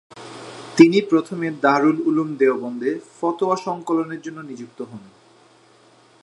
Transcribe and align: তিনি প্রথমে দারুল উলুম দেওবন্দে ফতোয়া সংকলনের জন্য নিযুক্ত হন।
তিনি 0.77 0.97
প্রথমে 1.01 1.47
দারুল 1.61 1.97
উলুম 2.05 2.29
দেওবন্দে 2.35 2.91
ফতোয়া 3.19 3.55
সংকলনের 3.55 4.21
জন্য 4.21 4.39
নিযুক্ত 4.41 4.79
হন। 4.81 5.03